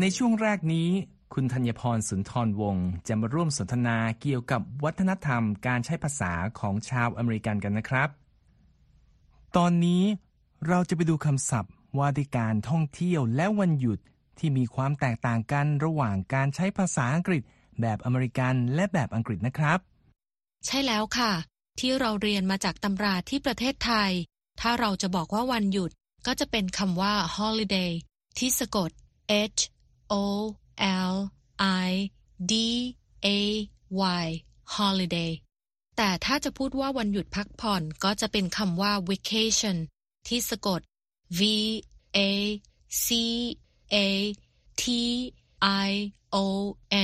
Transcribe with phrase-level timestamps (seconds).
[0.00, 0.88] ในช่วงแรกนี้
[1.34, 8.08] คุณธัญพรสุนทรวงศ์จะมาร่วมสนทนาเกี่ยวกับวัฒนธรรมการใช้ภาษาของชาวอเมริกันกันนะครับ
[9.56, 10.02] ตอนนี้
[10.68, 13.98] เราจะไปดูคำศัพท์ว่าด้วยการท่องเที่ยวและวันหยุด
[14.38, 17.42] ที่มีความแตกต่างกันระหว่างการใช้ภาษาอังกฤษ
[17.80, 19.78] แบบอเมริกันและแบบอังกฤษนะครับ
[20.66, 21.32] ใช่แล้วค่ะ
[21.80, 24.10] ที่เราเรียนมาจากตำราที่ประเทศไทย
[24.60, 25.90] ถ้าเราจะบอกว่าวันหยุด
[26.26, 27.92] ก็จะเป็นคำว่า holiday
[28.38, 28.90] ที่สะกด
[29.56, 29.62] h
[30.12, 30.14] o
[31.12, 31.14] l
[31.86, 31.90] i
[32.52, 32.54] d
[33.26, 33.28] a
[34.24, 34.26] y
[34.76, 35.32] holiday
[35.96, 39.76] แต่ถ้าจะพูดว่าวันหยุดพักผ่อนก็จะเป็นคำว่า vacation
[40.28, 40.80] ที่สะกด
[41.40, 41.42] v
[42.16, 42.20] a
[43.04, 43.08] c
[43.94, 43.96] a
[44.82, 44.84] t
[45.86, 45.90] i
[46.34, 46.36] o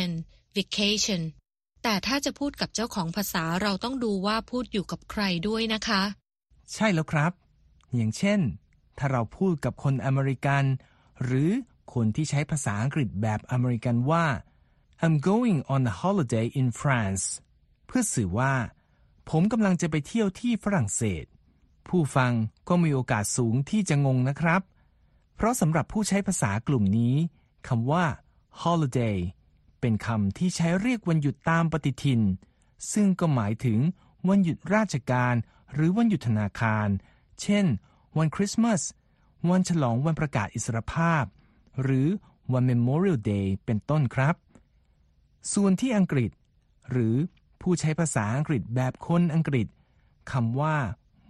[0.08, 0.10] n
[0.56, 1.22] vacation
[1.82, 6.02] แต่ถ้าจะพูดกับเจ้าของภาษาเราต้องดูว่าพูดอยู่กับใครด้วยนะคะ
[6.74, 7.32] ใช่แล้วครับ
[7.94, 8.40] อย่างเช่น
[8.98, 10.64] ถ้าเราพูดกับคนอเมริกัน
[11.24, 11.50] หรือ
[11.92, 14.26] คนที่ใช้ภาษาอังกฤษแบบอเมริกันว่า
[15.04, 17.24] I'm going on a holiday in France
[17.86, 18.54] เพื่อสื่อว่า
[19.30, 21.24] ผมกำลังจะไปเที่ยวที่ฝรั่งเศส
[21.88, 22.32] ผู้ฟัง
[22.68, 24.62] ก็มีโอกาสสูงที่จะงงนะครับ
[25.36, 27.14] เพราะสำหรับผู้ใช้ภาษากลุ่มนี้
[27.68, 28.04] คำว่า
[28.62, 29.18] holiday
[29.80, 32.20] เป็นคำที่ใช้เรียกวันหยุดตามปฏิทิน
[32.92, 33.78] ซึ่งก็หมายถึง
[34.28, 35.34] วันหยุดราชการ
[35.72, 36.88] หรือวันหยุดธนาคาร
[37.40, 37.66] เช่น
[38.18, 38.82] วันคริสต์มาส
[39.50, 41.24] วันฉลองวันประกาศอิสรภาพ
[41.82, 42.08] หรือ
[42.52, 44.34] วัน Memorial Day เป็นต้นครับ
[45.54, 46.30] ส่วนที่อังกฤษ
[46.90, 47.14] หรือ
[47.60, 49.66] ผู้ใช้ภาษาอังกฤษแบบคนอังกฤษ
[50.32, 50.76] คำว่า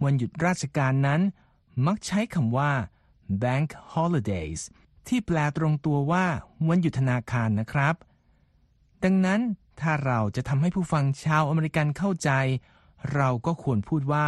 [0.03, 1.21] วันหยุดราชการนั้น
[1.87, 2.71] มักใช้คำว่า
[3.43, 4.61] bank holidays
[5.07, 6.25] ที่แปลตรงตัวว่า
[6.67, 7.95] วันหยุดธนาคารนะครับ
[9.03, 9.41] ดังนั้น
[9.81, 12.31] ถ้าเราจะทำให้ผู้ฟังชาวอเมริกันเข้าใจ
[13.15, 14.27] เราก็ควรพูดว่า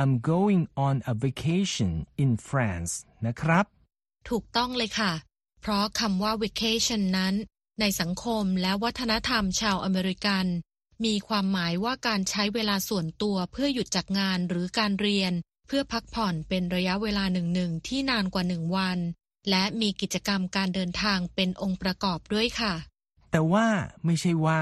[0.00, 1.92] I'm going on a vacation
[2.22, 2.92] in France
[3.26, 3.64] นะครับ
[4.28, 5.12] ถูกต้องเลยค่ะ
[5.60, 7.34] เพราะคำว่า vacation นั้น
[7.80, 10.46] ในสังคมและวัฒนธรรมชาวอเมริกัน
[11.04, 15.32] มีความหมายว่าการใช้เวลาส่วนตัวเพื่อหยุดจากงานหรือการเรียน
[15.66, 18.98] เพื่อพักผ่อนเป็นระยะเวลาหนึ่งๆที่นานกว่าหนึ่งวัน
[19.50, 22.74] และมีกิจกรรมการเดินทางเป็นองค์ประกอบด้วยค่ะ
[23.30, 23.66] แต่ว่า
[24.04, 24.60] ไม่ใช่ว่า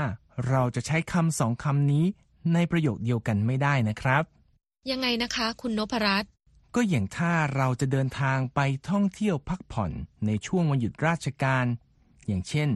[0.49, 2.05] เราจะใช้คำสองคำนี้
[2.55, 4.22] ในประโยคเดียวกันไม่ได้นะครับ
[4.91, 6.31] ยังไงนะคะ คุณนพรัตน์
[6.74, 9.92] ก็อย่างถ้าเราจะเดินทางไปท่องเที่ยวพักผ่อน
[10.26, 11.64] ในช่วงวันหยุดราชการ
[12.26, 12.70] อย่างเช่น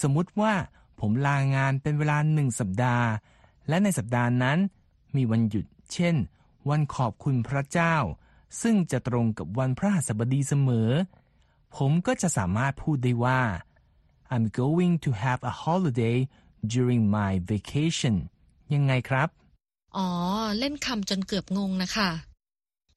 [0.00, 0.54] สมมุติว่า
[1.00, 3.08] ผมลางานเป็นเวลาหนึ่งสัปดาห์
[3.68, 4.58] และในสัปดาห์นั้น
[5.16, 6.16] มีวันหยุด เช่น
[6.68, 7.94] วันขอบคุณพระเจ้า
[8.62, 10.90] ซึ่งจะตรงกับวันพระหัสบดีเสมอ
[11.76, 13.40] ผมก็จะสามารถพูดได้ว่า
[14.32, 16.16] I'm going to have a holiday
[16.74, 18.14] during my vacation
[18.74, 19.28] ยังไงครับ
[19.96, 20.08] อ๋อ
[20.58, 22.10] เล่นคำจนเกือบงงนะคะ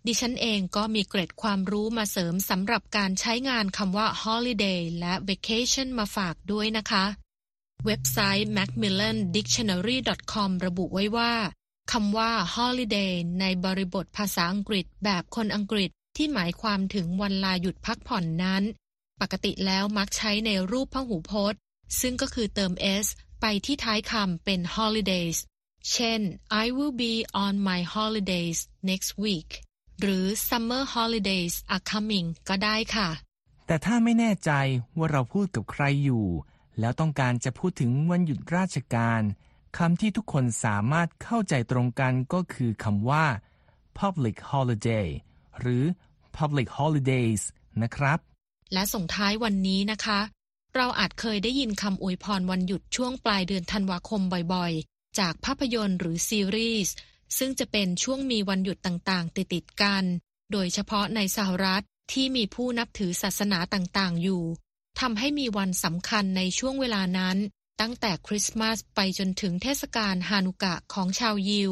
[0.07, 7.05] ดิฉันเองก็มีเกร็ดความรู้มาเสริมสำหรับการใช้งานคำว่า holiday และ vacation มาฝากด้วยนะคะ
[7.85, 11.33] เว็บไซต์ macmillandictionary.com ระบุไว้ว่า
[11.91, 18.63] คำว่า holiday ในบริบทภาษาอังกฤษแบบคนอังกฤษที่หมายความถึงวันลาหยุดพักผ่อนนั้น
[19.21, 21.59] ปกติแล้วมักใช้ในรูปพหูพจน์
[21.99, 22.73] ซึ่งก็คือเติม
[23.03, 23.05] s
[23.41, 25.37] ไปที่ท้ายคำเป็น holidays
[25.91, 26.21] เช่น
[26.63, 27.13] I will be
[27.45, 29.49] on my holidays next week
[30.01, 33.09] หรือ summer holidays are coming ก็ได้ค่ะ
[33.67, 34.51] แต่ถ้าไม่แน่ใจ
[34.97, 36.25] ว่าเราพูดกับใครอยู่
[36.79, 39.21] แล้วต้องการจะพูดถึงวันหยุดราชการ
[39.77, 43.25] คำที่ทุกคนสามารถเข้าใจตรงกันก็คือคำว่า
[43.99, 45.07] public holiday
[45.59, 45.83] หรือ
[46.37, 47.41] public holidays
[47.81, 48.19] นะครับ
[48.73, 50.19] และส่งท้ายวันนี้นะคะ
[50.75, 54.21] เราอาจเคยได้ยินคำอวยพรวันหยุดช่วงปลายเดือนธันวาคม
[54.53, 56.93] บ่อยๆ จากภาพยนตร์หรือซีรีส์
[57.37, 60.03] ซึ่งจะเป็นช่วงมีวันหยุดต่างๆ ติดๆกัน
[60.51, 61.83] โดยเฉพาะในสหรัฐ
[62.13, 64.43] ที่มีผู้นับถือศาสนาต่างๆ อยู่
[64.99, 67.37] ทำให้มีวันสำคัญในช่วงเวลานั้น
[67.81, 71.71] ตั้งแต่คริสต์มาสไปจนถึงเทศกาลฮานุกะของชาวยิว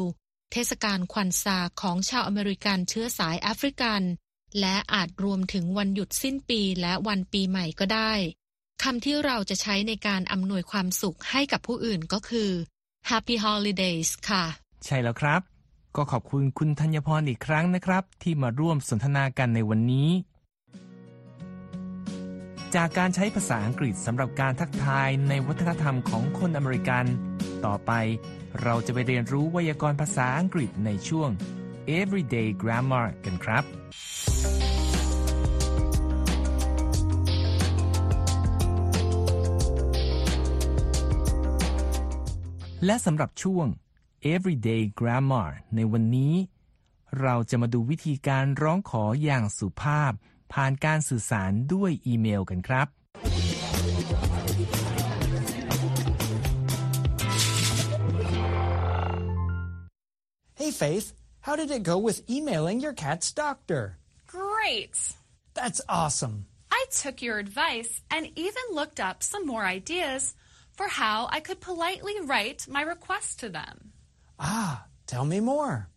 [0.52, 4.02] เทศกาลควันซาของชาวอเมริกันเชื้อสายแอฟริกัน
[4.60, 8.12] และอาจรวมถึงวันหยุดสิ้นปีและวันปีใหม่ก็ได้
[8.82, 12.50] คำที่เราจะใช้ในการอำนวยความสุขให้กับผู้อื่นก็คือ
[13.10, 14.44] Happy Holidays ค่ะ
[14.84, 15.40] ใช่แล้วครับ
[15.96, 20.10] ก็ขอบคุณคุณธัญพรอีกครั้งนะครับ ที่มาร่วมสนทนากันในวันนี้
[22.74, 27.04] จากการใช้ภาษาอังกฤษสำหรับการทักทายในวัฒนธรรมของคนอเมริกัน
[27.66, 27.92] ต่อไป
[28.62, 31.30] เราจะไปเรียนรู้ไวยากรณ์ภาษาอังกฤษในช่วง
[31.98, 33.64] Everyday Grammar กันครับ
[42.86, 43.66] และสำหรับช่วง
[44.35, 46.33] Everyday Grammar ในวันนี้
[47.21, 50.11] เราจะมาดูวิธีการร้องขออย่างสุภาพ
[50.53, 52.87] ผ่านการสื่อสารด้วยอีเมลกันครับ
[60.61, 61.07] Hey, Faith,
[61.41, 63.81] how did it go with emailing your cat's doctor?
[64.27, 64.95] Great!
[65.53, 66.35] That's awesome.
[66.71, 70.35] I took your advice and even looked up some more ideas
[70.77, 73.75] for how I could politely write my request to them.
[74.39, 75.87] Ah, tell me more.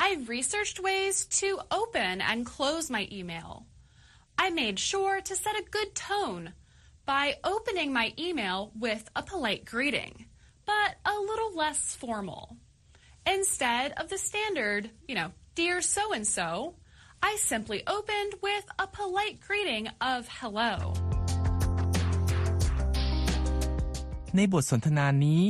[0.00, 3.66] I researched ways to open and close my email.
[4.38, 6.52] I made sure to set a good tone
[7.04, 10.26] by opening my email with a polite greeting,
[10.66, 12.56] but a little less formal.
[13.26, 16.76] Instead of the standard, you know, dear so and so,
[17.22, 20.74] I simply opened with a polite greeting of hello.
[24.36, 25.42] ในบทสนทนานี้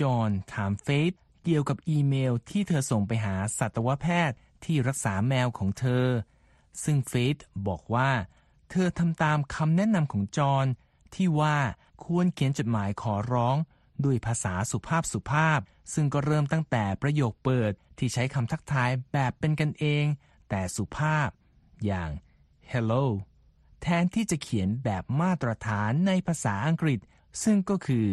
[0.00, 1.12] จอห์นถามเฟธ
[1.49, 6.05] เกี่ยวกับอีเมลที่เธอส่งไปหาสัตวแพทย์ที่รักษาแมวของเธอ
[6.83, 8.11] ซึ่งเฟธบอกว่า
[8.69, 10.65] เธอทำตามคำแนะนำของจอห์น
[11.15, 11.57] ที่ว่า
[12.05, 13.55] ควรเขียนจดหมายขอร้อง
[14.05, 15.59] ด้วยภาษาสุภาพสุภาพ
[15.93, 20.05] ซึ่งก็เริ่มตั้งแต่ประโยคเปิดที่ใช้คำทักทายแบบเป็นกันเอง
[20.49, 21.29] แต่สุภาพ
[21.85, 22.09] อย่าง
[22.71, 23.05] hello
[23.81, 26.99] แทนที่จะเขียนแบบมาตรฐานในภาษาอังกฤษ
[27.43, 28.07] ซึ่งก็คือ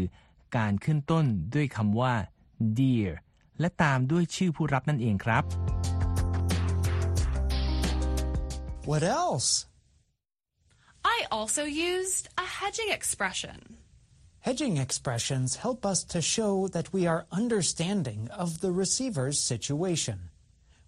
[0.56, 2.14] การขึ้นต้นด้วยคำว่า
[2.78, 3.10] dear
[3.59, 5.43] และตามด้วยชื่อผู้รับนั่นเองครับ
[8.91, 9.49] What else?
[11.15, 13.77] I also used a hedging expression.
[14.39, 20.17] Hedging expressions help us to show that we are understanding of the receiver's situation.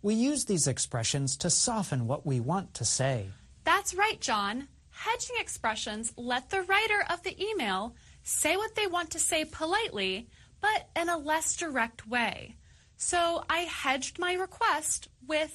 [0.01, 3.27] We use these expressions to soften what we want to say.
[3.65, 4.67] That's right, John.
[4.89, 10.27] Hedging expressions let the writer of the email say what they want to say politely,
[10.64, 12.56] but in a less direct way.
[12.96, 15.54] So I hedged my request with,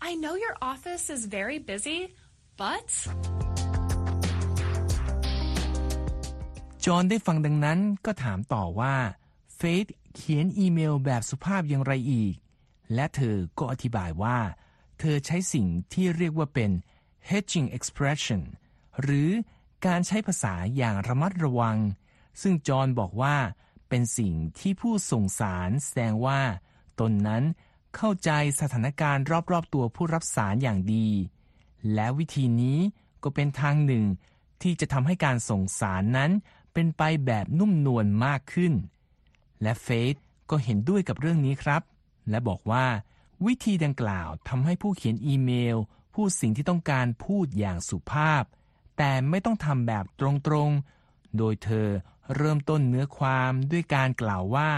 [0.00, 2.00] I know your office is very busy,
[2.56, 2.88] but.
[6.84, 8.96] จอห์นได้ฟังดังนั้นก็ถามต่อว่า
[9.56, 12.34] เฟธเขียนอีเมลแบบสุภาพอย่างไรอีก
[12.94, 14.38] และเธอก็อธิบายว่า
[14.98, 16.70] เธอใช้สิ่งที่เรียกว่าเป็น
[17.28, 18.42] hedging expression
[19.02, 19.30] หรือ
[19.86, 21.76] การใช้ภาษาอย่างระมัดระวัง
[22.42, 23.36] ซึ่งจอห์นบอกว่า
[23.88, 26.40] เป็นสิ่งที่ผู้ส่งสารแสดงว่า
[27.00, 27.42] ตนนั้น
[27.96, 28.30] เข้าใจ
[28.60, 31.08] สถานการณ์รอบๆตัวผู้รับสารอย่างดี
[31.94, 32.78] และวิธีนี้
[33.22, 34.04] ก็เป็นทางหนึ่ง
[34.62, 36.30] ที่จะทำให้การส่งสารนั้น
[36.72, 38.72] เป็นไปแบบนุ่มนวลมากขึ้น
[39.62, 40.14] และเฟธ
[40.50, 41.82] ก็เห็นด้วยกับเรื่องนี้ครับ
[42.30, 42.86] และบอกว่า
[43.46, 45.76] วิธีดังกล่าวทำให้ผู้เขียนอีเมล
[46.14, 48.42] พูดสิ่งที่ต้องการพูดอย่างสุภาพ
[48.98, 51.88] แต่ไม่ต้องทำแบบตรงๆ โดยเธอ
[52.36, 54.70] เริ่มต้นเนื้อความด้วยการกล่าวว่า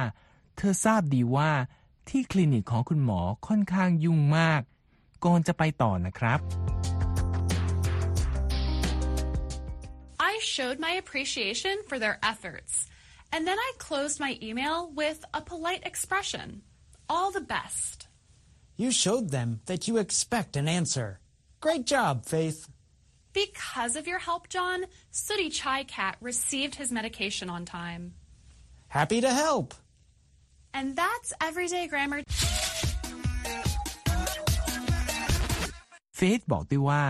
[0.56, 1.50] เธอทราบดีว่า
[2.08, 4.62] ที่คลินิกของคุณหมอค่อนข้างยุ่งมาก
[5.24, 6.40] ก่อนจะไปต่อนะครับ
[10.30, 12.72] I showed my appreciation for their efforts,
[13.32, 16.48] and then I closed my email with a polite expression.
[17.12, 17.96] All the best.
[18.82, 21.08] You showed them that you expect an answer.
[21.60, 22.60] Great job, Faith.
[23.32, 28.14] Because of your help, John, Sooty Chai Cat received his medication on time.
[28.88, 29.74] Happy to help.
[30.74, 32.20] And that's everyday grammar.
[36.16, 37.04] เฟธบอกด้วยว่า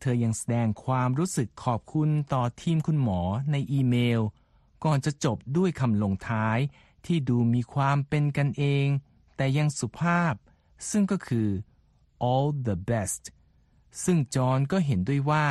[0.00, 3.20] เธอยังแสดงความรู้สึกขอบคุณต่อทีมคุณหมอ
[3.52, 4.20] ในอีเมล
[4.84, 6.58] ก่อนจะจบด้วยคำลงท้าย
[7.06, 8.86] ที่ดูมีความเป็นกันเอง
[9.36, 10.34] แต่ยังสุภาพ
[10.90, 11.48] ซึ่งก็คือ
[12.28, 13.22] all the best
[14.04, 15.46] ซึ่งจอห์นก็เห็นด้วยว่า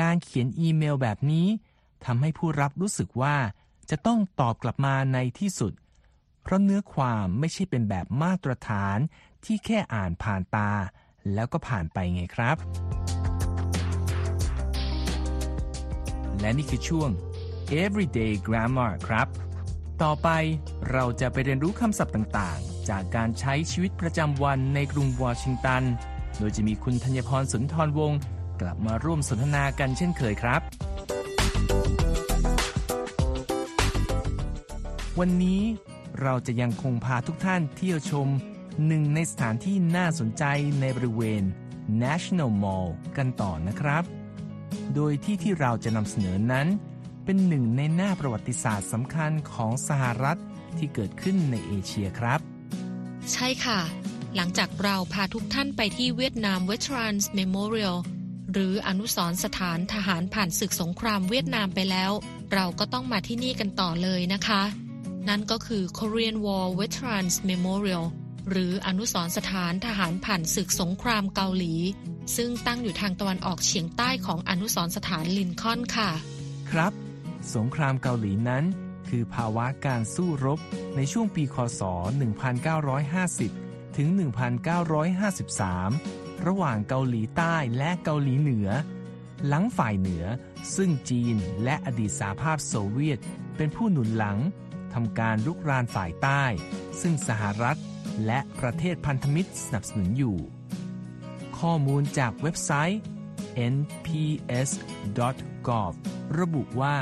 [0.00, 1.46] การเขียนอีเมลแบบนี้
[2.04, 3.36] ทำให้ผู้รับรู้สึกว่า
[3.90, 5.72] จะต้องตอบกลับมาในที่สุด
[6.42, 8.98] เพราะเนื้อความไม่ใช่เป็นแบบมาตรฐาน
[9.44, 10.70] ที่แค่อ่านผ่านตา
[11.34, 12.56] แล้วก็ผ่านไปไงครับ
[16.40, 17.10] และนี่คือช่วง
[17.82, 19.26] everyday grammar ครับ
[20.02, 20.28] ต่อไป
[20.92, 25.82] เราจะไปเรียนรู้คำศัพท์ต่างๆ จากการใช้ชีวิตประจำวันในกรุงวอชิงตัน
[26.38, 28.18] โดยจะมีคุณธัญพรสุนทรวงศ์
[28.60, 30.60] กลับมาร่วมสนทนากันเช่นเคยครับ
[35.18, 35.62] วันนี้
[36.22, 38.28] เราจะยังคงพาทุกท่านเที่ยวชม
[38.86, 40.44] หนึ่งในสถานที่น่าสนใจ
[40.80, 41.42] ในบริเวณ
[42.02, 44.04] National Mall กันต่อนะครับ
[44.94, 46.66] โดยที่ที่เราจะนำเสนอนั้น
[47.24, 50.38] เป็นหนึ่งในหน้าประวัติศาสตร์สำคัญของสหรัฐ
[50.78, 52.40] ที่เกิดขึ้นในเอเชียครับ
[53.32, 53.80] ใช่ค่ะ
[54.36, 57.96] หลังจากเราพาทุกท่านไปที่เวียดนาม Veterans Memorial
[58.52, 62.12] หรืออนุสรณ์สถานทหารผ่านศึกสงครามเวียดนามไปแล้ว
[62.52, 64.62] เราก็ต้องมาที่นี่กันต่อเลยนะคะ
[65.28, 68.04] นั่นก็คือ Korean War Veterans Memorial
[68.50, 71.74] หรืออนุสรณ์สถานทหารผ่านศึกสงครามเกาหลี
[72.36, 76.10] ซึ่งตั้งอยู่ทางตะวันออกเฉียงใต้ของอนุสรณ์สถานลินคอล์นค่ะ
[76.70, 76.92] ครับ
[77.54, 78.64] สงครามเกาหลีนั้น
[79.08, 80.58] คือภาวะการสู้รบ
[80.96, 83.67] ในช่วงปีคศ 1950
[83.98, 84.12] ถึง
[85.68, 88.68] 1953 ระหว่างเกาหลีใต้และเกาหลีเหนือ
[89.46, 90.24] หลังฝ่ายเหนือ
[90.76, 93.18] ซึ่งจีนและอดีตสหภาพโซเวียต
[93.56, 94.38] เป็นผู้หนุนหลัง
[94.94, 96.44] ทำการลุกรานฝ่ายใต้
[97.00, 97.78] ซึ่งสหรัฐ
[98.26, 100.36] และประเทศพันธมิตรสนับสนุนอยู่
[101.58, 103.00] ข้อมูลจากเว็บไซต์
[103.74, 105.12] nps.gov
[106.38, 106.96] ระบุว่า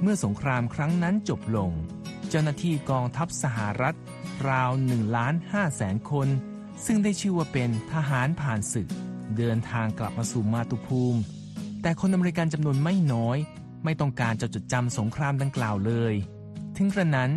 [0.00, 1.70] เมื่อสงครามครั้งนั้นจบลง
[2.28, 3.96] เจ้าหน้าที่กองทัพสหรัฐ
[4.48, 6.28] ราว1ล้าน5แสนคน
[6.84, 8.88] ซึ่งได้ชื่อว่าเป็นทหารผ่านศึก
[9.36, 11.20] เดินทางกลับมาสู่มาตุภูมิ
[11.82, 13.38] แต่คนอเมริกันจำนวนไม่น้อย
[13.84, 16.14] ไม่ต้องการจะจดจำสงครามดังกล่าวเลย
[16.76, 17.30] ถึงกระนั้น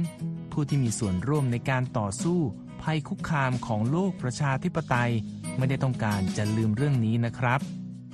[0.52, 2.40] ผู้ที่มีส่วนร่วมในการต่อสู้
[2.82, 5.12] ภัยคุกคามของโลกประชาธิปไตย
[5.58, 7.60] ไม่ได้ต้องการจะลืมเรื่องนี้นะครับ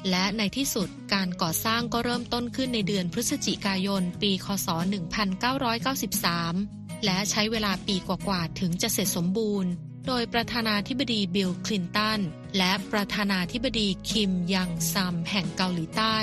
[0.10, 9.72] และในที่สุดการก่อสร้างก็เริ่มต้นขึ้นในเดือนพฤศจิกายน ปี คศ 1993 และใช้เวลาปีกว่าๆถึงจะเสร็จสมบูรณ์
[10.08, 12.20] โดยประธานาธิบดีบิลคลินตัน
[12.58, 16.18] และประธานาธิบดีคิมยังซัมแห่งเกาหลีใต้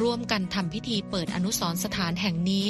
[0.00, 2.68] ร่วมกันทำพิธีเปิดอนุสรณ์สถานแห่งนี้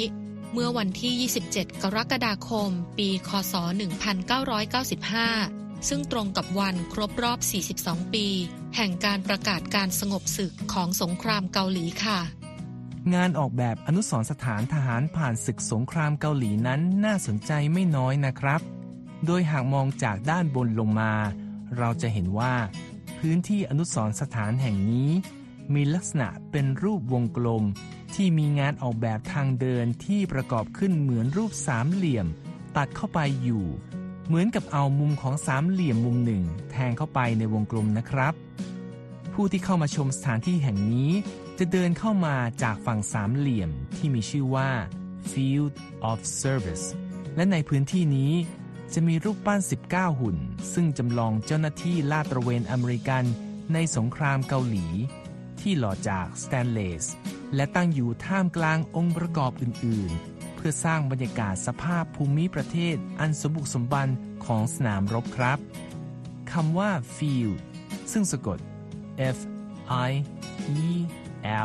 [0.53, 3.53] เมื่อวันที่ 27 กรกฎาคม ปี คศ
[5.11, 7.39] 1995 ซึ่งตรงกับวันครบรอบ
[7.75, 8.27] 42 ปี
[8.75, 12.19] แห่งการประกาศการสงบศึกของสงครามเกาหลีค่ะ
[13.13, 18.61] งานออกแบบอนุสรสถานทหารผ่านศึกสงครามเกาหลีนั้นน่าสนใจไม่น้อยนะครับ
[19.25, 21.13] โดยหากมองจากด้านบนลงมา
[21.77, 22.55] เราจะเห็นว่า
[23.19, 25.09] พื้นที่อนุสรสถานแห่งนี้
[25.73, 27.63] มีลักษณะเป็นรูปวงกลม
[28.15, 32.27] ที่มีงานออกแบบทางเดินที่ประกอบขึ้นเหมือนรูปสามเหลี่ยม
[32.77, 33.65] ตัดเข้าไปอยู่
[34.27, 38.33] เหมือนกับเอามุมของสามเหลี่ยมมุมหนึ่ง แทงเข้าไปในวงกลมนะครับ
[39.33, 41.11] ผู้ที่เข้ามาชมสถานที่แห่งนี้
[41.59, 44.69] จะเดินเข้ามาจากฝั่งสามเหลี่ยมที่มีชื่อว่า
[45.31, 45.73] Field
[46.11, 46.85] of Service
[47.35, 48.33] และในพื้นที่นี้
[48.93, 50.37] จะมีรูปปั้น 19 หุ่น
[50.73, 53.23] ซึ่งจำลองเจ้าหน้าที่ลาดตระเวนอเมริกัน
[53.73, 54.85] ในสงครามเกาหลี
[55.59, 57.05] ที่หล่อจากสแตนเลส
[57.55, 64.07] และตั้งอยู่ท่ามกลางองค์ประกอบอื่น ๆ เพื่อสร้างบรรยากาศสภาพภูมิประเทศอันสมบุกสมบัน
[64.45, 65.59] ของสนามรบครับ
[66.51, 67.57] คำว่า field
[68.11, 68.59] ซึ่งสะกด
[69.35, 69.37] F
[70.09, 70.11] I
[70.81, 70.83] E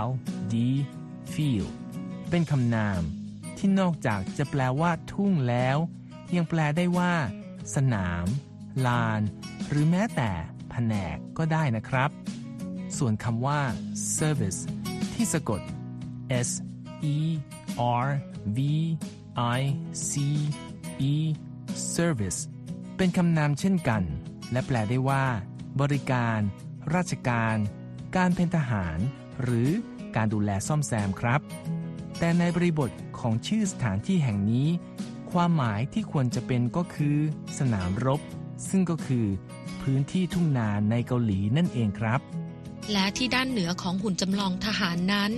[0.05, 0.09] L
[0.53, 0.55] D
[1.33, 1.73] field
[2.31, 3.01] เป็นคำนาม
[3.59, 5.77] ที่นอกจากจะแปลว่าทุ่งแล้ว
[6.37, 7.13] ยังแปลได้ว่า
[7.75, 8.27] สนาม
[8.87, 9.21] ลาน
[9.69, 10.31] หรือแม้แต่
[10.71, 12.11] แผนกก็ได้นะครับ
[12.99, 13.61] ส่วนคำว่า
[14.19, 14.61] service
[15.15, 15.61] ที่สะกด
[16.49, 16.51] S
[17.15, 17.17] E
[18.05, 18.07] R
[18.57, 18.59] V
[19.59, 19.61] I
[20.09, 20.13] C
[21.13, 21.15] E
[21.95, 22.41] service
[22.97, 24.03] เป็นคำนามเช่นกัน
[24.53, 25.25] และแปลได้ว่า
[25.81, 26.41] บริการ
[26.95, 27.57] ราชการ
[28.17, 28.99] การเป็นทหาร
[29.43, 29.71] หรือ
[30.17, 31.41] การดูแลซ่อมแซมครับ
[32.19, 34.69] แต่ในบริบทของชื่อสถานที่แห่งนี้
[35.33, 37.17] ความหมายที่ควรจะเป็นก็คือ
[37.59, 38.21] สนามรบ
[38.69, 39.27] ซึ่งก็คือ
[39.83, 42.21] พื้นที่ทุ่งนาในเกาหลีนั่นเองครับ
[42.93, 45.31] และที่ด้านเหนือของหุ่นจำลองทหารนั้น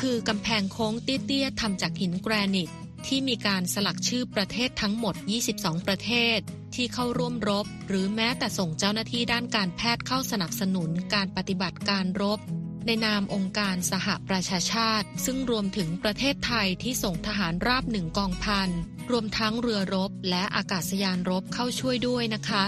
[0.00, 2.70] คือกำแพงโค้งเตี้ยๆทำจากหินแกรนิต
[3.06, 5.14] ที่มีการสลักชื่อประเทศทั้งหมด
[5.50, 6.38] 22 ประเทศ
[6.74, 12.38] ที่เข้าร่วมรบ หรือแม้แต่ส่งเจ้าหน้าที่ด้านการแพทย์เข้าสนับสนุนการปฏิบัติการรบ
[12.86, 18.68] ในนามองค์การสหประชาชาติ ซึ่งรวมถึงประเทศไทยที่ส่งทหารราบหนึ่งกองพัน
[19.10, 22.64] รวมทั้งเรือรบและอากาศยานรบเข้าช่วยด้วยนะคะ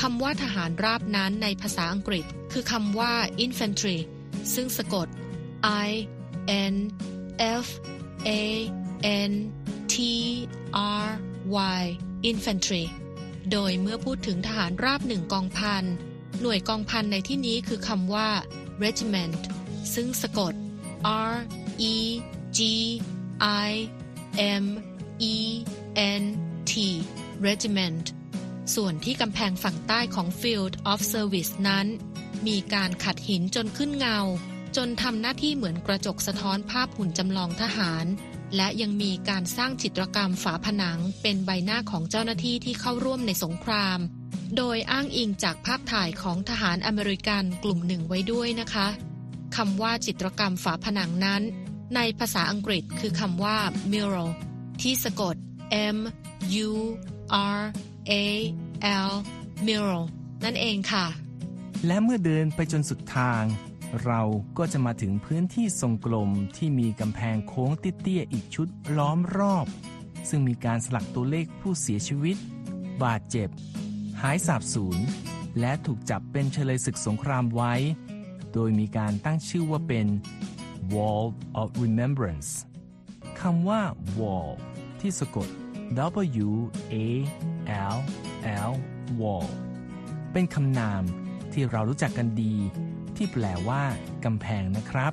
[0.00, 3.14] คำว่าทหารราบนั้นในภาษาอังกฤษ คือคำว่า
[3.44, 3.98] infantry
[4.54, 5.08] ซึ่งสะกด
[5.86, 5.90] I
[6.72, 6.76] N
[7.64, 7.66] F
[8.28, 8.30] A
[9.30, 9.32] N
[9.92, 9.96] T
[11.02, 11.06] R
[11.78, 11.82] Y
[12.30, 12.84] infantry
[13.52, 15.84] โดยเมื่อพูดถึงทหารราบหนึ่งกองพัน
[16.42, 18.28] หน่วยกองพันในที่นี้คือคำว่า
[18.84, 19.42] regiment
[19.94, 20.54] ซึ่งสะกด
[21.30, 21.34] R
[21.92, 21.94] E
[22.58, 22.60] G
[23.68, 23.70] I
[24.62, 24.66] M
[25.34, 25.36] E
[26.20, 26.24] N
[26.70, 26.72] T
[27.46, 28.06] regiment
[28.74, 31.86] ส่วนที่กำแพงฝั่งใต้ของ Field of Service นั้น
[32.46, 34.18] มีการขัดหินจนขึ้นเงา
[34.76, 38.06] จนทำหน้าที่เหมือนกระจกสะท้อนภาพหุ่นจำลองทหาร
[38.56, 43.98] และยังมีการสร้างจิตรกรรมฝาผนังเป็นใบหน้าของเจ้าหน้าที่ที่เข้าร่วมในสงคราม
[44.56, 48.88] โดยอ้างอิงจากภาพถ่ายของทหารอเมริกันกลุ่มหนึ่งไว้ด้วยนะคะ
[49.56, 51.42] คำว่าจิตรกรรมฝาผนังนั้น
[51.96, 53.56] ในภาษาอังกฤษคือคำว่า
[53.92, 54.30] mural
[54.82, 55.34] ที่สะกด
[55.96, 55.98] M
[56.68, 56.72] U
[57.58, 57.60] R
[58.10, 58.12] A
[59.08, 59.12] L
[59.66, 60.04] mural
[60.44, 61.06] นั่นเองค่ะ
[61.86, 63.42] และเมื่อเดินไปจนสุดทาง
[64.04, 64.22] เรา
[64.58, 69.66] ก็จะมาถึงพื้นที่ทรงกลมที่มีกำแพงโค้งเตี้ยๆอีกชุดล้อมรอบ
[70.28, 72.36] ซึ่งมีการสลักตัวเลขผู้เสียชีวิต
[73.02, 73.48] บาดเจ็บ
[74.22, 74.98] หายสาบสูญ
[75.60, 77.74] และถูกจับเป็นเฉลยศึกสงครามไว้
[78.52, 80.06] โดยมีการตั้งชื่อว่าเป็น
[80.94, 81.26] Wall
[81.60, 82.50] of Remembrance
[83.40, 83.80] คำว่า
[84.18, 84.50] wall
[85.00, 85.48] ที่สะกด
[86.46, 86.50] W
[86.94, 86.96] A
[87.94, 87.96] L
[88.70, 88.72] L
[89.20, 89.48] wall
[90.32, 91.02] เป็นคำนาม
[91.52, 92.54] ที่เรารู้จักกันดี
[93.16, 93.82] ที่แปลว่า
[94.24, 95.12] กำแพงนะครับ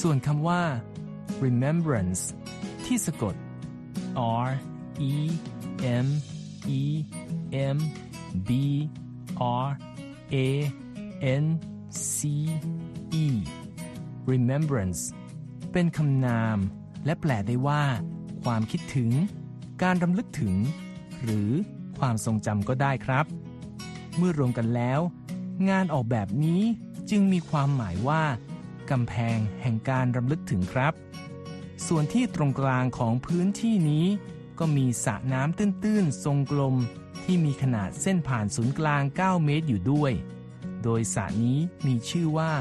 [0.00, 0.62] ส่วนคำว่า
[1.44, 2.22] remembrance
[2.84, 3.34] ที่สะกด
[4.46, 4.48] R
[5.12, 5.14] E
[6.04, 6.06] M
[6.80, 6.82] E
[7.74, 7.78] M
[8.48, 8.50] B
[9.64, 9.68] R
[10.34, 10.36] A
[11.42, 11.44] N
[12.14, 12.18] C
[13.24, 13.26] E
[14.30, 15.02] remembrance
[15.72, 16.58] เป็นคำนาม
[17.04, 17.82] และแปลได้ว่า
[18.44, 19.10] ความคิดถึง
[19.82, 20.54] การรำลึกถึง
[21.22, 21.50] หรือ
[21.98, 23.26] ความทรงจำก็ได้ครับ
[24.16, 25.00] เมื่อรวมกันแล้ว
[25.68, 26.62] งานออกแบบนี้
[27.10, 28.22] จึงมีความหมายว่า
[28.90, 30.94] กำแพงแห่งการรำลึกถึงครับ
[31.86, 34.06] ส่วนที่ตรงกลางของพื้นที่นี้
[34.58, 36.76] ก็มีสระน้ำตื้นๆ ทรงกลม
[37.24, 40.12] ที่มีขนาดเส้นผ่านศูนย์กลาง 9 เมตรอยู่ด้วย
[40.82, 42.52] โดยสระนี้มีชื่อว่า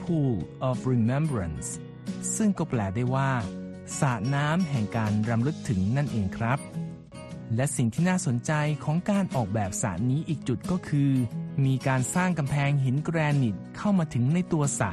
[0.00, 0.34] Pool
[0.68, 1.68] of Remembrance
[2.36, 3.30] ซึ่งก็แปลได้ว่า
[3.98, 6.58] สระน้ำแห่งการรำลึกถึงนั่นเองครับ
[7.56, 8.52] และสิ่งที่น่าสนใจ
[8.84, 11.10] ของการออกแบบสระนี้อีกจุดก็คือ
[11.64, 14.90] มีการสร้างกำแพงหินแกรนิตเข้ามาถึงในตัวสระ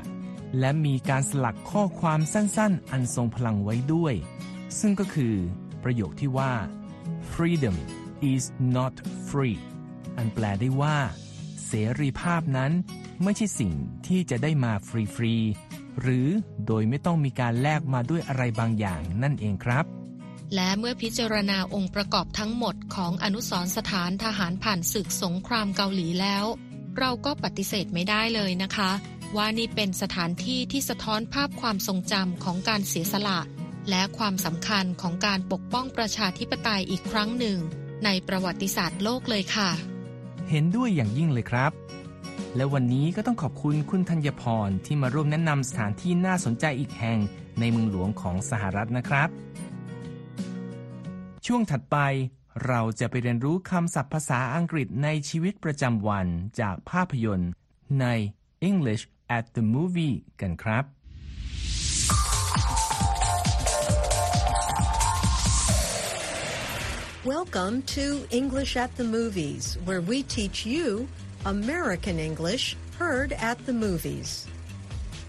[0.59, 4.13] และมีการสลักข้อความสั้นๆ อันทรงพลังไว้ด้วย
[4.79, 5.35] ซึ่งก็คือ
[5.83, 6.51] ประโยคที่ว่า
[7.31, 7.77] freedom
[8.33, 8.43] is
[8.75, 8.95] not
[9.29, 9.59] free
[10.17, 10.97] อันแปลได้ว่า
[11.67, 12.71] เสรีภาพนั้น
[13.23, 13.73] ไม่ใช่สิ่ง
[14.07, 16.27] ที่จะได้มาฟรีๆ หรือ
[16.67, 19.85] โดยไม่ต้องมีการแลกมาด้วยอะไรบางอย่างนั่นเองครับ
[20.55, 26.45] และเมื่อพิจารณาองค์ประกอบทั้งหมดของอนุสรณ์สถานทหารผ่านศึกสงครามเกาหลีแล้ว
[26.97, 28.91] เราก็ปฏิเสธไม่ได้เลยนะคะ
[29.35, 33.39] ว่านี่เป็นสถานที่ที่สะท้อนภาพความทรงจำของการเสียสละ
[33.89, 37.59] และความสำคัญของการปกป้องประชาธิปไตยอีกครั้งหนึ่ง
[38.05, 39.69] ในประวัติศาสตร์โลกเลยค่ะ
[40.49, 41.71] เห็นด้วยอย่างยิ่งเลยครับ
[42.55, 47.19] และวันนี้ก็ต้องขอบคุณคุณธัญพรที่มาร่วมแนะนำสถานที่น่าสนใจอีกแห่ง
[47.59, 49.29] ในเมืองหลวงของสหรัฐนะครับ
[51.45, 51.97] ช่วงถัดไป
[52.67, 56.27] เราจะไปเรียนรู้คำศัพท์ภาษาอังกฤษในชีวิตประจำวัน
[56.59, 57.51] จากภาพยนตร์
[58.01, 58.05] ใน
[58.69, 59.03] English
[59.37, 60.83] at the Movie กันครับ
[67.25, 71.05] Welcome to English at the Movies, where we teach you
[71.45, 74.47] American English heard at the movies.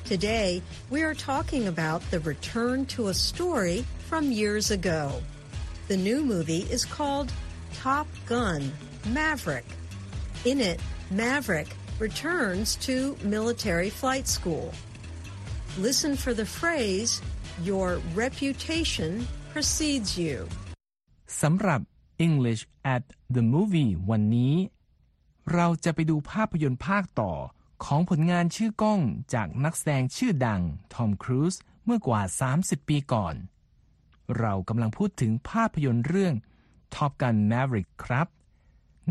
[0.05, 5.21] Today, we are talking about the return to a story from years ago.
[5.89, 7.33] The new movie is called
[7.75, 8.73] Top Gun
[9.09, 9.67] Maverick.
[10.45, 10.79] In it,
[11.11, 14.73] Maverick returns to military flight school.
[15.77, 17.21] Listen for the phrase,
[17.65, 20.47] Your reputation precedes you.
[21.41, 21.81] สำหรับ
[22.27, 22.63] English
[22.95, 23.03] at
[23.35, 24.55] the Movie วันนี้
[25.55, 27.33] เราจะไปดูภาพยนตร์ภาคต่อ
[27.85, 29.01] ของผลงานชื่อกล้อง
[29.35, 30.63] จากนักแสดงชื่อดัง
[30.95, 32.23] ทอมครูซเมื่อกว่า
[32.57, 33.35] 30 ปีก่อน
[34.39, 36.35] เรากำลังพูดถึงภาพยนตร์เรื่อง
[36.95, 38.27] Top Gun Maverick ครับ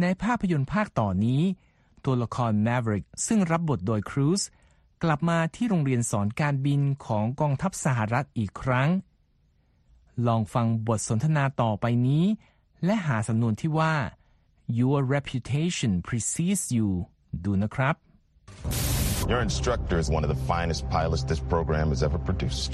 [0.02, 1.42] ในภาพยนตร์ภาคต่อนนี้
[2.06, 4.42] ตัวละคร Maverick ซึ่งรับบทโดยครูซ
[5.04, 8.90] กลับมาที่โรงเรียนสอนการบินของกองทัพสหรัฐอีกครั้ง
[10.28, 12.26] ลองฟังบทสนทนาต่อไปนี้
[12.86, 13.94] และหาสำนวนที่ว่า
[14.80, 16.88] your reputation precedes you
[17.46, 17.96] ดูนะครับ
[19.32, 22.74] Your instructor is one of the finest pilots this program has ever produced.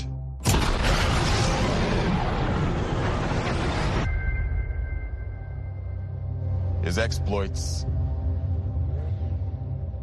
[6.87, 7.85] His exploits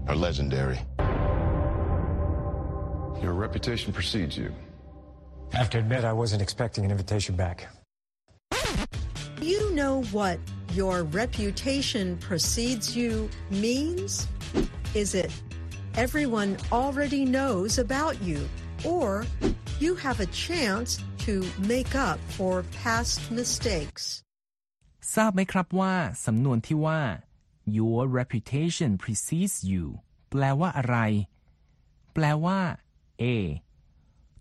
[0.09, 0.81] are legendary.
[3.23, 4.53] Your reputation precedes you.
[5.54, 7.58] I have to admit, I wasn't expecting an invitation back.
[9.42, 10.38] You know what
[10.74, 14.28] your reputation precedes you means?
[14.94, 15.32] Is it
[15.96, 18.40] everyone already knows about you,
[18.84, 19.26] or
[19.80, 20.90] you have a chance
[21.26, 21.34] to
[21.74, 24.04] make up for past mistakes?
[25.16, 27.02] ทราบไหมครับว่าสำนวนที่ว่า
[27.78, 29.84] your reputation precedes you
[30.30, 30.98] แปลว่าอะไร
[32.14, 32.60] แปลว่า
[33.22, 33.24] A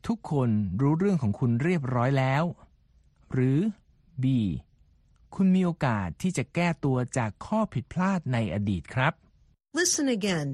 [0.08, 0.50] ทุกคน
[0.82, 2.44] รู้เรื่องของคุณเรียบร้อยแล้ว
[3.34, 3.60] หรือ
[4.24, 4.26] B
[5.36, 9.14] คุณมีโอกาสที่จะแก้ตัวจากข้อผิดพลาดในอดีตครับ
[9.80, 10.48] Listen again.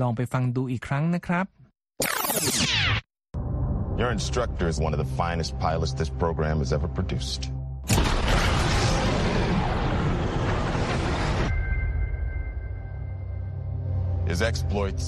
[0.00, 1.46] ลองไปฟังดูอีกครั้งนะครับ
[4.00, 7.42] Your instructor is one of the finest pilots this program has ever produced.
[14.30, 15.06] His exploits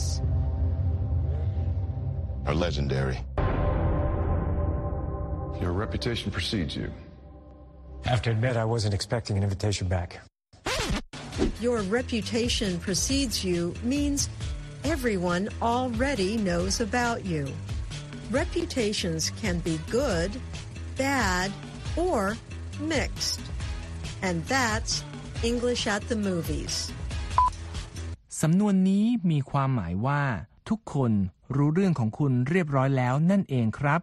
[2.46, 3.18] are legendary.
[5.63, 6.91] Your reputation precedes you.
[8.05, 10.09] I have to admit, I wasn't expecting an invitation back.
[11.59, 14.29] Your reputation precedes you means
[14.83, 17.43] everyone already knows about you.
[18.31, 20.31] Reputations can be good,
[20.97, 21.51] bad,
[21.97, 22.37] or
[22.79, 23.41] mixed.
[24.21, 25.03] And that's
[25.43, 26.75] English at the movies.
[28.41, 30.21] สำนวนนี้มีความหมายว่า
[30.69, 31.11] ทุกคน
[31.55, 34.01] รู้เรื่องของคุณเรียบร้อยแล้วนั่นเองครับ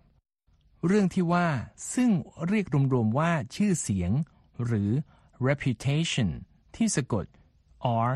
[0.86, 1.48] เรื่องที่ว่า
[1.94, 2.10] ซึ่ง
[2.48, 4.12] เรียกรวมๆว่าชื่อเสียง
[4.66, 4.90] หรือ
[5.48, 6.30] reputation
[6.76, 7.26] ที่สะกด
[8.10, 8.14] R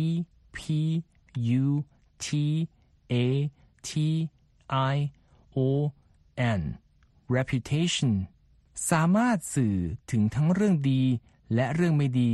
[0.00, 0.02] E
[0.56, 0.58] P
[1.62, 1.66] U
[2.24, 2.26] T
[3.12, 3.14] A
[3.88, 3.90] T
[4.94, 4.96] I
[5.56, 5.58] O
[6.58, 6.62] N
[7.34, 8.12] reputation
[8.90, 9.76] สามารถสื่อ
[10.10, 11.02] ถึงทั้งเรื่องดี
[11.54, 12.32] และเรื่องไม่ดี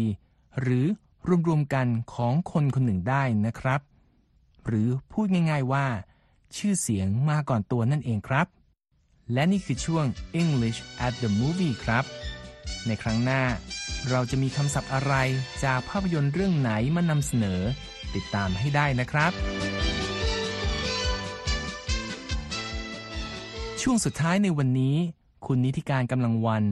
[0.61, 0.87] หรือ
[1.49, 3.81] รวมๆกันของคนคนหนึ่งได้นะครับ
[4.67, 5.87] หรือพูดง่ายๆว่า
[6.57, 8.47] ชื่อเสียงมาก่อนตัวนั่นเองครับ
[9.33, 10.05] และนี่คือช่วง
[10.43, 12.05] English at the movie ครับ
[12.87, 13.43] ในครั้งหน้า
[14.11, 15.15] เราจะมีคำศัพท์อะไร
[15.65, 17.61] จากภาพยนตร์เรื่องไหนมานำเสนอ
[18.15, 19.33] ติดตามให้ได้นะครับ
[23.83, 24.97] ช่วงสุดท้ายในวันนี้
[25.47, 26.65] คุณนิติการกำลังวัน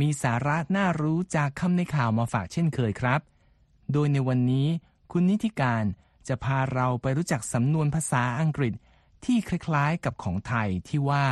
[0.00, 3.20] มีสาระน่ารู้จากคำในข่าวมาฝากเช่นเคยครับ
[3.92, 4.68] โดยในวันนี้
[5.12, 5.84] คุณนิติการ
[6.28, 8.72] จะพาเราไปรู้จักสำนวนภาษาอังกฤษ
[9.24, 11.26] ที่คล้ายๆ กับของไทยที่ว่า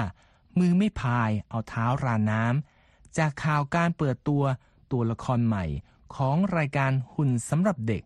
[0.59, 4.45] มือไม่พายเอาเท้าราน้ำจากข่าวการเปิดตัว
[4.93, 5.65] ตัวละครใหม่
[6.17, 8.03] ของรายการหุ่นสำหรับเด็ก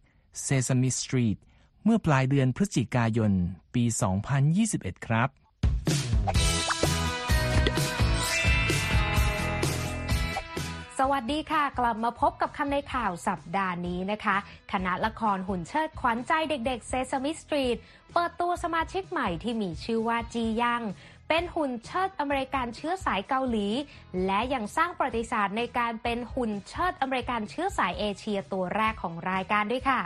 [0.47, 1.39] Sesame Street
[1.85, 3.33] เมื่อปลายเดือนพฤศจิกายน
[3.75, 3.85] ปี
[4.47, 5.29] 2021 ครับ
[10.99, 14.37] สวัสดีค่ะ กลับมาพบกับคำในข่าวสัปดาห์นี้นะคะ
[14.73, 17.77] คณะละครหุ่นเชิดขวัญใจเด็กๆ Sesame Street
[18.13, 20.83] เปิดตัวสมาชิกใหม่ที่มีชื่อว่าจียัง
[21.33, 23.69] เป็นหุ่นเชิดอเมริกันเชื้อสายเกาหลี
[24.27, 30.01] และยังสร้างประวัติศาสตร์ในการเป็นหุ่นเชิดอเมริกันเชื้อสายเอเชียตัวแรกของรายการด้วยค่ะ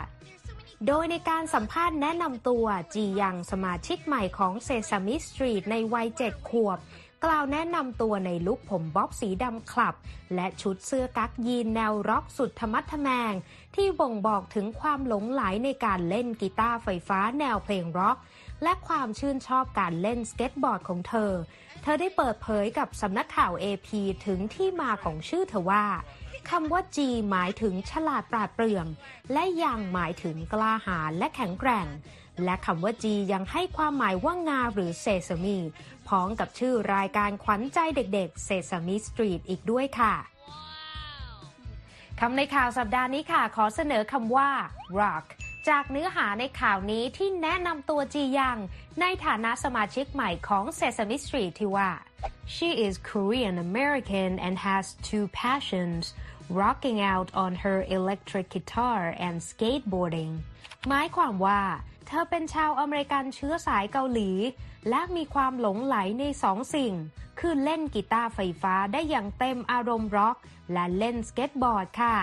[0.87, 6.79] โดยในการสัมภาษณ์แนะนำตัวจียังสมาชิกใหม่ของ Sesame Street ในวัย7ขวบ
[7.25, 9.95] กล่าวแนะนำตัวในลุคผมบ๊อบสีดำขลับ
[10.35, 13.33] และชุดเสื้อกั๊กยีนแนวร็อกสุดทะมัดทะแมง
[13.75, 18.17] ที่บ่งบอกถึงความหลงไหลในการเล่นกีตาร์ไฟฟ้าแนวเพลงร็อก
[18.65, 21.31] และความชื่นชอบการเล่นสเก็ตบอร์ดของเธอ
[21.83, 23.89] เธอได้เปิดเผยกับสำนักข่าว AP
[24.25, 25.85] ถึงที่มาของชื่อเธอว่า
[26.49, 26.97] คำว่า G
[27.31, 28.85] หมายถึงฉลาดปราดเปรื่อง
[29.33, 31.87] และยังหมายถึงกล้าหาญและแข็งแกร่ง
[32.43, 35.57] และคำว่า G ยังให้ความหมายว่างาหรือเซซามี
[36.07, 40.13] พ้องกับชื่อรายการขวัญใจเด็กๆ Sesame Street อีกด้วยค่ะ
[42.19, 44.49] คำในข่าวสัปดาห์นี้ค่ะ ขอเสนอคำว่า
[44.99, 45.25] rock
[45.69, 48.57] จากเนื้อหาในข่าวนี้ที่แนะนำตัวจียัง
[49.01, 51.89] ในฐานะสมาชิกใหม่ของ Sesame Street ที่ว่า
[52.55, 56.03] she is Korean American and has two passions
[56.61, 60.33] rocking out on her electric guitar and skateboarding
[60.87, 61.61] หมายความว่า
[62.07, 64.31] เธอเป็นชาวอเมริกันเชื้อสายเกาหลี
[64.89, 66.93] และมีความหลงไหลในสองสิ่ง
[67.39, 70.37] คือเล่นกีตาร์ไฟฟ้าได้อย่างเต็มอารมณ์ร็อก
[70.73, 72.17] และเล่นสเก็ตบอร์ดค่ะ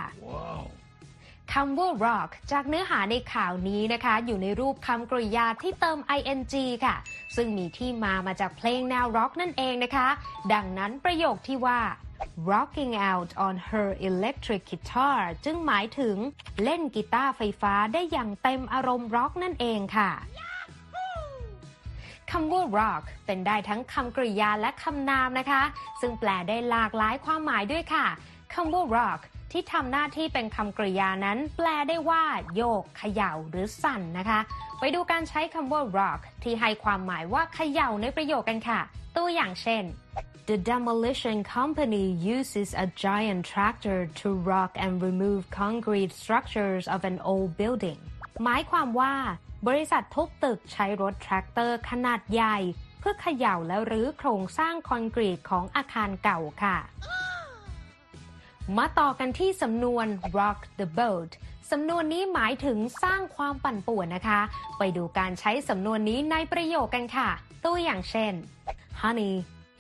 [1.59, 6.43] คำว่า rock จากเนื้อหาในข่าวนี้นะคะ อยู่ในรูปคำกริยาที่เติม ing
[6.87, 6.97] ค่ะ
[7.37, 10.09] ซึ่งมีที่มามาจากเพลงแนวร็อกนั่นเองนะคะ
[10.53, 11.81] ดังนั้นประโยคที่ว่า
[12.51, 16.17] rocking out on her electric guitar จึงหมายถึง
[16.65, 20.11] เล่นกีตาร์ไฟฟ้าได้อย่างเต็มอารมณ์ร็อกนั่นเองค่ะ
[22.31, 25.63] คำว่า rock เป็นได้ทั้งคำกริยาและคำนามนะคะ
[26.01, 28.07] ซึ่งแปลได้หลากหลายความหมายด้วยค่ะ
[28.55, 29.21] คำว่า rock
[29.53, 32.25] ที่ทำหน้าที่เป็นคำกริยานั้น แปลได้ว่า
[32.57, 34.41] โยกเขย่าหรือสั่นนะคะ
[34.81, 38.81] ไปดูการใช้คำว่า rock ที่ให้ความหมายว่าเขย่าในประโยคกันค่ะ
[39.17, 39.85] ตัวอย่างเช่น
[40.51, 47.17] The demolition company uses a giant tractor to rock and remove concrete structures of an
[47.31, 48.01] old building
[48.45, 49.15] หมายความว่า
[49.69, 52.59] บริษัททุบตึกใช้รถแทรกเตอร์ขนาดใหญ่
[53.01, 56.77] เพื่อเขย่าและรื้อโครงสร้างคอนกรีตของอาคารเก่าค่ะ
[58.79, 60.07] มาต่อกันที่สำนวน
[60.39, 61.31] rock the boat
[61.71, 64.41] สำนวนนี้หมายถึงสร้างความปั่นป่วนนะคะ
[64.79, 67.31] ไปดูการใช้สำนวนนี้ในประโยคกันค่ะ
[67.65, 68.33] ตัวอย่างเช่น
[69.03, 69.35] Honey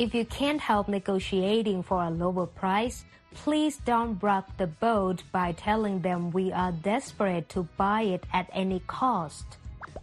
[0.05, 2.99] If you can't help negotiating for a lower price
[3.41, 8.47] please don't rock the boat by telling them we are desperate to buy it at
[8.63, 9.47] any cost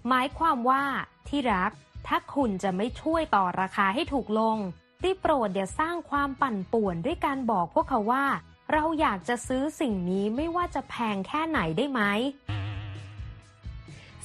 [0.09, 0.83] หมายความว่า
[1.27, 1.71] ที่รัก
[2.07, 4.57] ถ้าคุณจะไม่ช่วยต่อราคาให้ถูกลง
[5.01, 8.25] ได้โปรดอย่าสร้างความปั่นป่วนด้วยการบอกพวกเขาว่า
[8.73, 12.01] เราอยากจะซื้อสิ่งนี้ไม่ว่าจะแพงแค่ไหนได้ไหม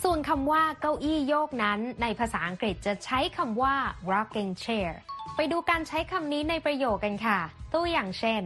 [0.03, 3.75] ส่วนคำว่าเก้าอี้โยกนั้น ในภาษาอังกฤษจะใช้คำว่า
[4.13, 4.91] rocking chair
[5.37, 7.41] ไปดูการใช้คำนี้ในประโยคกันค่ะ
[7.73, 8.43] ตัวอย่างเช่น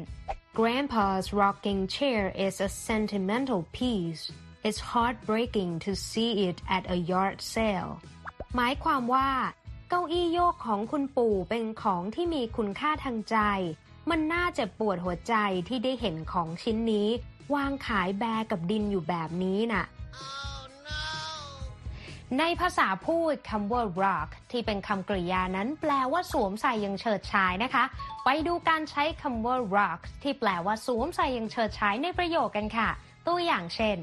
[0.59, 4.23] Grandpa's rocking chair is a sentimental piece.
[4.67, 7.93] It's heartbreaking to see it at a yard sale.
[8.57, 9.31] หมายความว่า
[9.89, 13.39] เก้าอี้โยกของคุณปู่เป็นของที่มีคุณค่าทางใจ
[14.11, 15.35] มันน่าเจ็บปวดหัวใจ
[15.69, 17.09] ที่ได้เห็นของชิ้นนี้
[17.55, 19.85] วางขายแบกับดินอยู่แบบนี้น่ะ
[22.39, 27.85] ในภาษาพูดคำว่า rock ที่เป็นคำกริยานั้นแปลว่าสวมใส่ย่างเฉิดฉายนะคะ
[28.25, 32.89] ไปดูการใช้คำว่า rock ที่แปลว่าสวมใส่ย่างเฉิดฉายในประโยคกันค่ะ
[33.27, 33.97] ตัวอย่างเช่น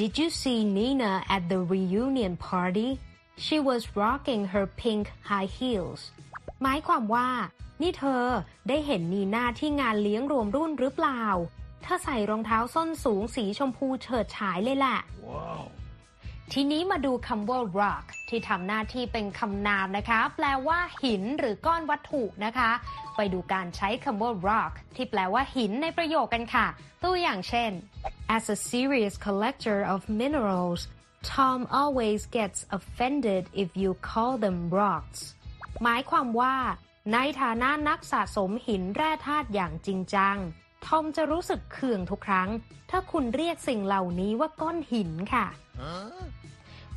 [0.00, 2.90] Did you see Nina at the reunion party?
[3.44, 6.00] She was rocking her pink high heels.
[6.62, 7.28] หมายความว่า
[7.82, 8.24] นี่เธอ
[8.68, 11.22] ได้เห็นนีน่าที่งานเลี้ยงรวมรุ่นหรือเปล่า
[11.82, 15.62] เธอใส่รองเท้าส้นสูงสีชมพูเฉิดฉายเลยแหละ wow.
[16.52, 22.70] ทีนี้มาดูคำว่า rock ที่ทำหน้าที่เป็นคำนามนะคะ แปลว่าหินหรือก้อนวัตถุนะคะ
[23.16, 26.66] ไปดูการใช้คำว่า rock ที่แปลว่าหินในประโยคกันค่ะ
[27.02, 27.70] ตัวอย่างเช่น
[28.36, 30.80] as a serious collector of minerals
[31.34, 35.20] Tom always gets offended if you call them rocks
[35.82, 36.56] หมายความว่า
[37.12, 40.36] ในฐานะนักสะสมหินแร่ธาตุอย่างจริงจัง
[40.86, 42.48] ทอมจะรู้สึกเคืองทุกครั้ง
[42.90, 45.46] ถ้าคุณเรียกสิ่งเหล่านี้ว่าก้อนหินค่ะ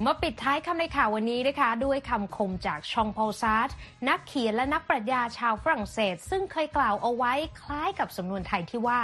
[0.06, 3.69] มาปิดท้ายคำในข่าววันนี้นะคะ ด้วยคำคมจากชองพอลซาร์ต
[4.10, 9.00] นักเขียนและนักปรัชญาชาวฝรั่งเศส ซึ่งเคยกล่าวเอาไว้คล้ายกับสำนวนไทยที่ว่า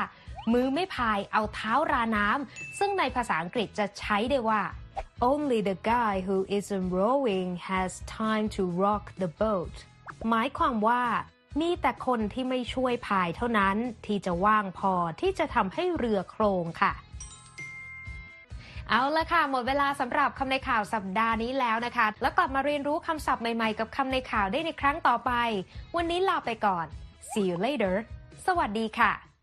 [0.54, 4.62] มือไม่พายเอาเท้าราน้ำซึ่งในภาษาอังกฤษจะใช้ได้ว่า
[5.32, 7.91] only the guy who isn't rowing has
[8.22, 9.76] time to rock the boat
[10.30, 11.04] หมายความว่า
[11.62, 13.75] มีแต่คนที่ไม่ช่วยพายเท่านั้น
[14.06, 16.93] ที่จะว่างพอที่จะทำให้เรือโครงค่ะ
[18.89, 25.32] เอาละค่ะ หมดเวลาสำหรับคำในข่าวสัปดาห์นี้แล้วนะคะ แล้วกลับมาเรียนรู้คำศัพท์ใหม่ๆ กับคำในข่าวได้ในครั้งต่อไป
[25.95, 26.86] วันนี้ลาไปก่อน
[27.30, 27.95] see you later
[28.45, 29.35] สวัสดีค่ะ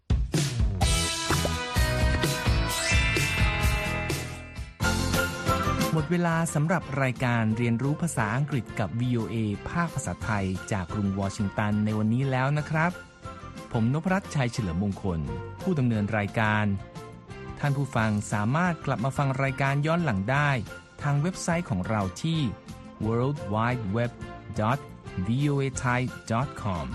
[5.94, 9.36] หมดเวลาสำหรับรายการเรียนรู้ภาษาอังกฤษกับ VOA
[9.70, 12.92] ภาคภาษาไทย จากกรุงวอชิงตันในวันนี้แล้วนะครับ
[13.72, 15.20] ผมนพรัตชัยเฉลิมมงคล
[15.62, 16.64] ผู้ดำเนินรายการ
[17.60, 20.50] ท่านผู้ฟังสามารถกลับมาฟังรายการย้อนหลังได้
[21.02, 22.40] ทางเว็บไซต์ของเราที่
[23.04, 24.12] world wide web
[25.28, 26.00] voa thai
[26.62, 26.86] com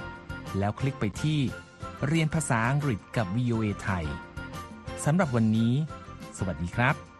[0.58, 1.40] แล้วคลิกไปที่
[2.08, 4.06] เรียนภาษาอังกฤษกับ VOA ไทย
[5.06, 5.74] สำหรับวันนี้
[6.38, 7.17] สวัสดีครับ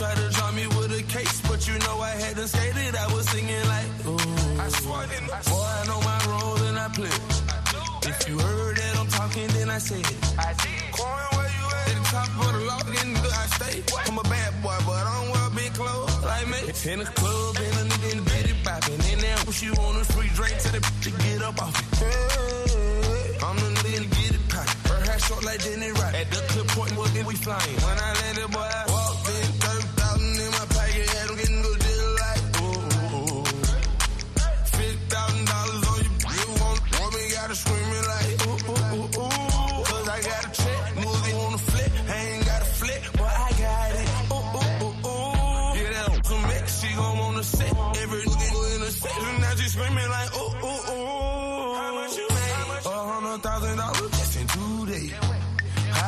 [0.00, 2.96] Try to draw me with a case, but you know I hadn't stated.
[2.96, 4.16] I was singing like, ooh.
[4.56, 7.12] I swear, I boy, I know my role and I play.
[7.12, 10.20] I if you heard that I'm talking, then I said it.
[10.40, 10.96] I did.
[10.96, 11.88] Corn, where you at?
[11.92, 13.76] At the top of the log, getting good I stay.
[13.92, 14.08] What?
[14.08, 16.60] I'm a bad boy, but I don't wear big clothes like me.
[16.64, 19.04] In the club, and a nigga in the bed, popping.
[19.04, 21.76] And now, what you want a sweet drink, tell the bitch to get up off
[21.76, 22.00] it.
[22.00, 24.72] Hey, I'm the nigga to get it popped.
[24.88, 26.16] Her hair short like Jenny Rock.
[26.16, 27.76] At the clip point, we flying.
[27.84, 28.89] When I landed, boy, I